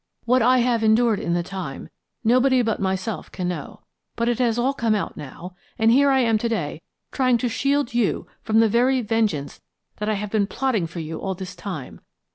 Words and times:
What 0.25 0.41
I 0.41 0.57
have 0.57 0.83
endured 0.83 1.19
in 1.19 1.35
the 1.35 1.43
time 1.43 1.87
nobody 2.23 2.63
but 2.63 2.79
myself 2.79 3.31
can 3.31 3.47
know. 3.47 3.81
But 4.15 4.29
it 4.29 4.39
has 4.39 4.57
all 4.57 4.73
come 4.73 4.95
out 4.95 5.15
now, 5.15 5.53
and 5.77 5.91
here 5.91 6.09
am 6.09 6.33
I 6.33 6.37
to 6.39 6.49
day 6.49 6.81
trying 7.11 7.37
to 7.37 7.47
shield 7.47 7.93
you 7.93 8.25
from 8.41 8.61
the 8.61 8.67
very 8.67 9.01
vengeance 9.03 9.61
that 9.97 10.09
I 10.09 10.15
have 10.15 10.31
been 10.31 10.47
plotting 10.47 10.87
for 10.87 11.01
you 11.01 11.19
all 11.19 11.35
this 11.35 11.55
time. 11.55 12.01